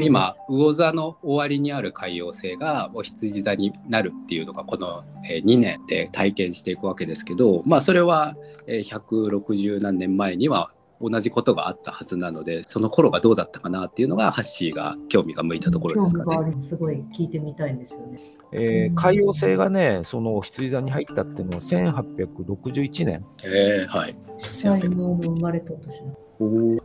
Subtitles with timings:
[0.00, 8.36] 今魚座の終わりにある海洋星がお羊座になるっていうのがこの2年で体験していくわけですけどまあそれは
[8.66, 16.62] 160何年前には同じことがあったはずなのでその頃がどうだったかなっていうのがハッシーが興味が向いたところですかね。
[16.62, 18.20] すごい聞いてみたいんですよね。
[18.52, 23.24] えー、海洋星がね、その羊座に入ったっていうのは1861年。
[23.44, 24.16] えー、はい。
[24.40, 26.02] 生まれた年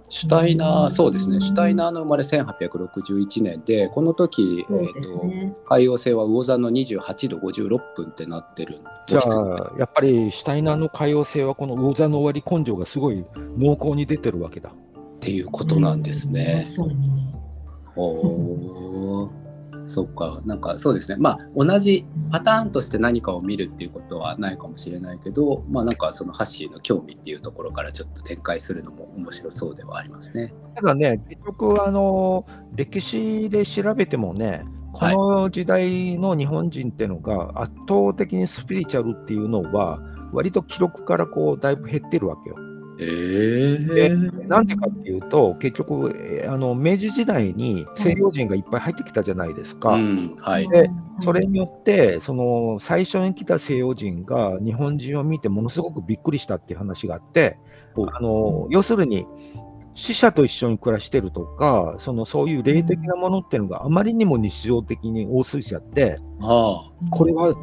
[0.09, 13.25] シュタイナー、そうですね、シュタイナーの生まれ1861年で、この時、ね、えーと、海洋星は魚座の28度56分ってなってるじゃあ、やっぱりシュタイナーの海洋星は、この魚座の終わり根性がすごい
[13.57, 14.69] 濃厚に出てるわけだ。
[14.69, 16.67] っていうことなんですね。
[16.78, 17.33] うん、
[17.95, 19.29] お
[19.89, 30.54] そっか、なんかそうですね、まあ、同じパターンとして何かを見るっていうことはないかもしれないけど、まあ、なんかそのハッシーの興味っていうところからちょっと展開するのも面白そうではありますね。
[30.75, 32.45] ただね、結局、あの
[32.76, 40.00] 歴史で調べてもね、この時代の日本人っていうのが圧倒的にスピリチュアルっていうのは、
[40.31, 42.69] 割と記録からこうだいぶ減ってるわけよ。
[43.02, 49.91] えー、なんでかっていうと、結局、あの明治時代に西洋人がいっぱい入ってきたじゃないですか。
[49.91, 50.89] うんはい、で
[51.22, 57.58] それによって、その最初に来た西洋人が日本人を見てものすごくびっくりしたっていう話があって、
[57.95, 59.25] あの要するに、
[59.95, 67.56] 死者と一緒に暮らしてるとか、そのそういう霊的なものっていうのがあまりにも日常的に多すぎちゃって、はあ、これは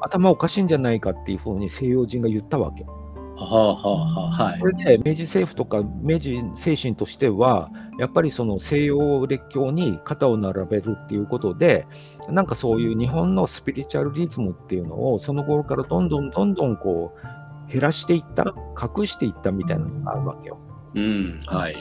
[0.00, 2.84] 頭おかしいんじゃないかっていうふうに西洋人が言ったわけ。
[3.44, 11.86] はあはあはい、これで明治政府とか明治精神としては、やっぱりその西洋列強に肩を並べるっていうことで、
[12.28, 17.14] なんかそういう日本のスピリチュアルリズムっていうのを、その頃からどんどんどんどんこ
[17.68, 20.58] う減らしていった、隠していったみたいなのがあるわけよ。
[20.94, 21.76] うんはい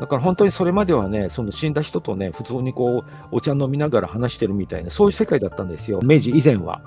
[0.00, 6.80] だから本当にそれまではね、その死んだ人とね、普通にこう、お茶飲みながら話してるみたいな、そういう世界だったんですよ、明治以前は。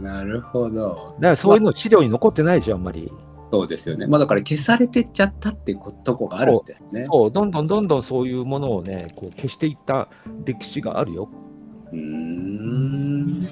[0.00, 0.94] なるほど。
[0.94, 3.10] だからそういうの資料に残ってないでしょ、あんまり。
[3.50, 4.06] そうですよね。
[4.06, 7.06] まあだから消されてっちゃったっていうとこがあるんですね。
[7.10, 10.08] そうどんどんどんどんそういうものをね、こう消していった
[10.44, 11.28] 歴史があるよ。
[11.92, 13.46] うん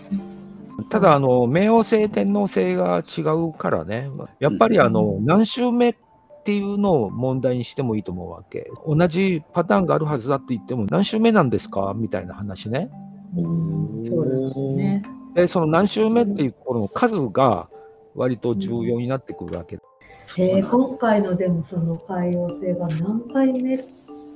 [0.90, 5.96] ただあの、冥王星、天王星が違うからね、やっぱりあの、何週目っ
[6.44, 8.70] ていうのを問題にしてもいいと思うわけ。
[8.86, 11.94] 同じパターンがあるはずだって言っても、何週目なんですか？
[11.96, 12.90] みたいな話ね。
[13.34, 15.02] そうですね。
[15.36, 17.68] で、その何週目っていうこの数が
[18.14, 19.78] 割と重要になってくるわけ。
[20.38, 23.76] えー、今回のでもその海洋性が何回目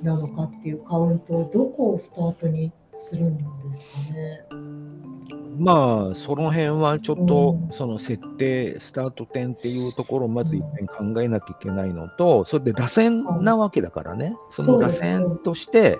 [0.03, 4.45] なのかっていうカウントをどこをスタートにするんですかね？
[5.57, 15.99] まあ、その辺はちょっと、その設定、スタート点っていうところをまず一遍考えなきゃいけないのと、それで螺旋なわけだからね、その螺旋として、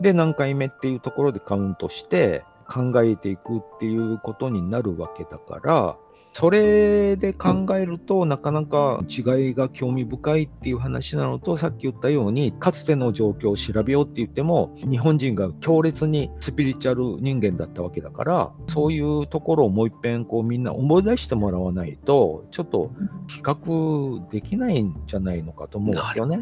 [0.00, 5.96] で、何回目っていうところでカウントして、考えていくっていうことになるわけだから、
[6.32, 22.90] それで考えると、なかなか違いが興味深いっていう話なのと、さっき言ったように、かつての状況を調べようって言っても、日本人が強烈にスピリチュアル人間だったわけだから、そういうところをもう一遍こうみんな思い出してもらわないと、ちょっと
[23.28, 26.40] 比較できないんじゃないのかと思うんですよね。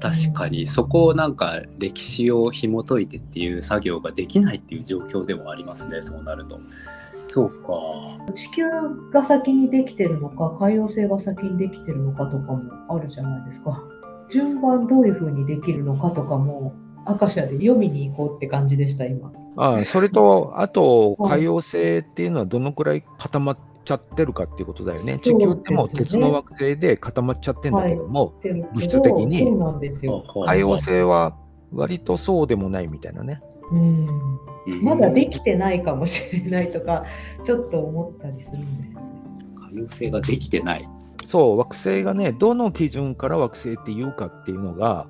[0.00, 6.60] 確かにそこをなんか歴史を紐解いてっていう作業ができないっていう状況でもありますねそうなると。
[7.24, 8.32] そうか。
[8.34, 8.64] 地球
[9.12, 13.80] が先にできてるのか、海洋星が先にできてるのかとかもあるじゃないですか。
[14.32, 19.32] 順番どういうふうにできるのかとかも、アカシアで読みに行こうって感じでした、今。
[19.56, 23.58] ああそれと、あと、海洋星っていうのはどのくらい固まっ
[23.90, 25.18] ちゃってるかっていうことだよね。
[25.18, 29.40] 地球っても鉄の惑星で固まっちゃってんだけども、はい、物質的に。
[29.40, 30.24] そうなんですよ。
[30.46, 31.36] 海洋星は
[31.72, 33.42] 割とそうでもないみたいなね。
[33.72, 34.06] うん
[34.82, 37.04] まだできてないかもしれないとか、
[37.44, 39.06] ちょっと思ったりするんですよね。
[39.58, 40.88] 可能性ができてない。
[41.26, 45.06] そう、惑星がね、どの基準から惑星っていうかっていうのが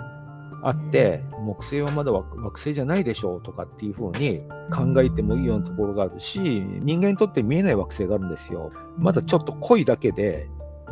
[0.63, 4.41] あって、木星はまだ惑星じゃないでしょうとかっていうふうに
[4.73, 8.73] 考えてもいいようなところがあるし、人間にとって見えない惑星があるんですよ。
[8.99, 10.49] まだちょっと濃いだけで、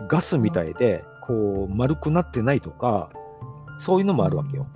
[0.09, 3.11] ガスみたいで、こう丸くなってないとか、
[3.79, 4.67] そういうのもあるわけよ。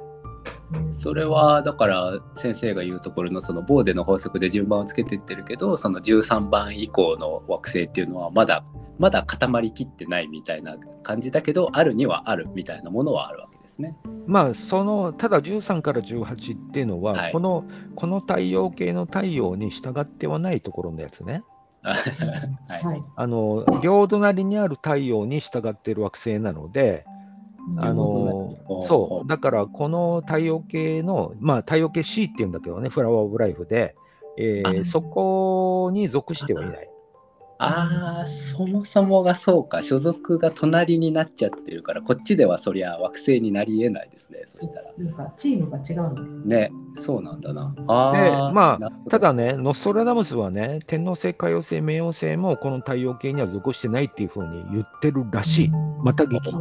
[0.92, 8.64] それはだから先生が言うところのそのボーデの法則で順番をつけていってるけどその13番以降の惑星っていうのはまだ
[8.98, 13.96] まだ固まりきってないみたいな感じだけどあるにはあるみたいなものはあるわけですね。
[14.26, 17.64] まあそのただ13から18っていうのは、はい、この
[17.96, 21.42] この太陽系の太陽に従ってはないところのやつね。
[21.82, 27.04] はい、あの両隣にある太陽に従っている惑星なので、
[27.76, 33.96] あのそう、だからこの太陽系の、まあ、太陽系 C っていうんだけどね、フラワー・オブ・ライフで、
[34.38, 36.91] えー、そこに属してはいない。
[37.64, 44.93] ああ、そもそもがそうか、所属が隣になっちゃってるから、こっちではそりゃ惑星になりえないですね、そしたら。
[44.99, 46.73] なんかチームが違うんですね。
[46.97, 47.75] そうなんだな。
[47.87, 55.70] あで、まあ、ただね、ノストラダムスはね、天王星、海王星、冥王星もこの太陽系には属してないっていうふうに言ってるらしい。
[56.03, 56.53] また劇。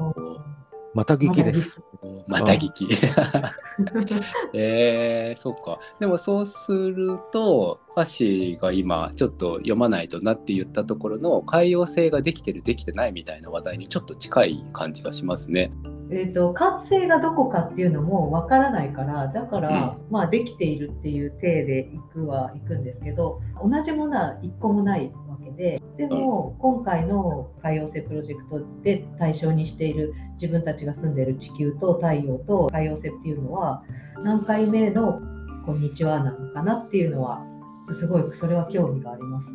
[0.93, 1.79] また劇です。
[2.27, 2.87] また劇。
[4.53, 5.79] えー、そっか。
[5.99, 15.71] でもそうすると、ファシが今ちょっと読まないとなって言ったところの海洋性ができてるできてないみたいな話題にちょっと近い感じがしますね。
[16.13, 25.09] えーと、活性がどこかっていうのもわからないからだから、うん、まあ、できているっていう体でいくはいくんですけど同じものは1個もない
[25.97, 33.83] ででも、今回の海洋性プロジェクトで対象にしている自分たちが住んでいる地球と太陽と海洋性っていうのは
[34.23, 35.21] 何回目の
[35.65, 37.45] 「こんにちは」なのかなっていうのは
[37.99, 39.47] すごいそれは興味があります。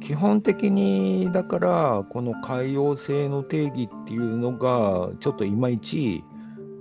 [0.00, 6.24] 基本的にだからこの海洋性の定義っていうのがちょっといまいち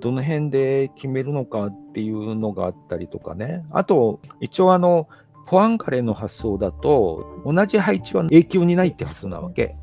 [0.02, 5.08] どの辺で決めるのかっていうのがあったりとかねあと一応あの
[5.46, 9.76] ポアンカレの発想だと同じ配置は永久にないって発想なわけ、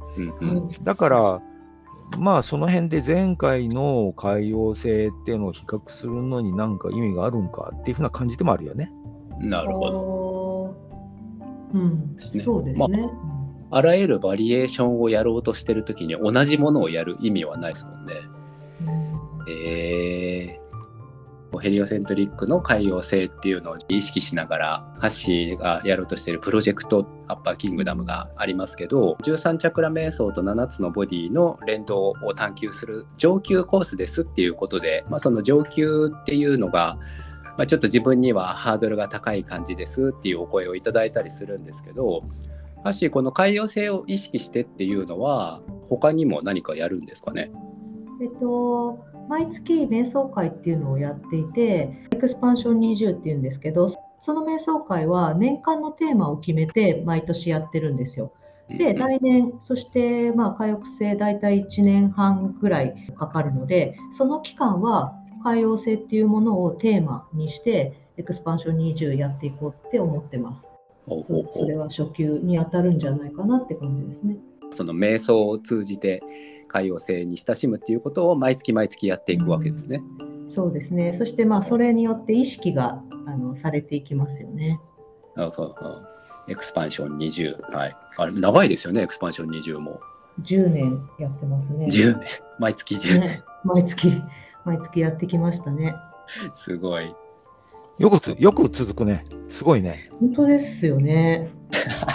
[0.84, 1.42] だから
[2.18, 8.90] まあその辺で前回の海洋性っていうのを比較するのに何か意味があるんかっていうふうな感じでもあるよね。
[9.38, 10.76] なるほど。
[11.72, 12.88] うん、そうですね。
[12.88, 12.88] ま
[13.70, 18.14] あ、あらゆるバリエーションをやろうとしてる時に同じものをやる意味はないですもんね。
[18.80, 19.99] うん、えー
[21.60, 36.98] ヘリオセントリックの海洋性っていうのを意識しながらハッシーがやろうとしているプロジェクトアッパーキングダムがありますけど13チャクラ瞑想と7つのボディの連動を探求する上級コースですっていうことで、まあ、その上級っていうのが
[37.56, 42.22] まあ、ちょっと自分にはハードルが高い感じですっていうお声をいただいたりするんですけど
[42.84, 45.60] ハッシーこの海洋性を意識してっていうのは
[45.90, 47.50] 他にも何かやるんですかね？
[48.22, 53.88] えっと毎月瞑想会っていうのをやっていて、エクスパンション20っていうんですけど、
[54.20, 58.32] その瞑想会は年間のテーマを決めて毎年やってるんですよ。
[58.68, 70.66] で、来年、そしてまあ火浴性大体1年半ぐらいかかるので、その期間は海洋性っていうものをテーマにして、エクスパンション20やっていこうって思ってます。
[71.06, 74.38] それは初級に当たるんじゃないかなって感じですね。
[74.72, 76.20] その瞑想を通じて
[76.70, 80.02] 海洋性に親しむっていうことを毎月毎月やっていくわけですね。
[80.20, 81.14] うん、そうですね。
[81.18, 84.80] そしてまあそれによって意識があのされていきますよね。
[85.36, 87.76] ああエクスパンション20。
[87.76, 87.96] はい。
[88.16, 90.00] あれ長いですよね、エクスパンション20も。
[90.42, 91.86] 10年やってますね。
[91.86, 92.28] 10年。
[92.58, 93.20] 毎月10年。
[93.20, 94.22] ね、毎月、
[94.64, 95.94] 毎月やってきましたね。
[96.54, 97.14] すごい。
[97.98, 99.26] よくつ、よく続くね。
[99.48, 100.10] すごいね。
[100.20, 101.50] 本当ですよね。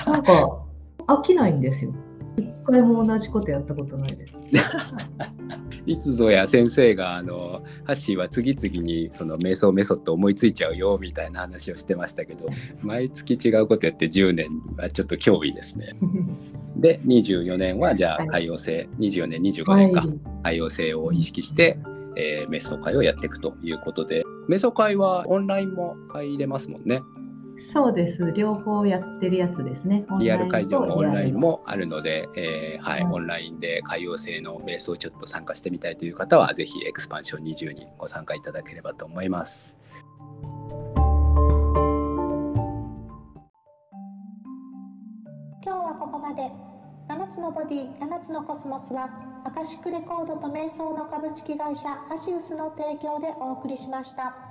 [0.06, 0.60] なんか、
[1.08, 1.94] 飽きないんですよ。
[2.38, 4.34] 一回も同じことやったことないです。
[5.86, 12.50] いつぞや先生があのハッシーは次々にその瞑想メソッド思いついちゃうよみたいな話をしてましたけど
[12.82, 15.96] 毎月違うことやって10年はちょっと脅威ですね。
[16.76, 21.80] で24年はじゃあ海洋性、はい、24年25年か、はい、海洋性を意識して、
[22.18, 27.02] えー、瞑想会をやっていくということで瞑想会はオンラインも入れますもんね。
[27.74, 28.32] そうです。
[28.34, 30.06] 両方やってるやつですね。
[30.20, 39.78] リアル会場もオンラインもあるので、えー、はい、はい、オンラインで海洋性の瞑想をちょっと参加してみたいという方は、ぜひエクスパンション20にご参加いただければと思います。
[45.64, 46.76] 今日はここまで。
[47.08, 49.10] 7つのボディ、7つのコスモスは、
[49.46, 54.45] アカシックレコードと瞑想の株式会社アシウスの提供でお送りしました。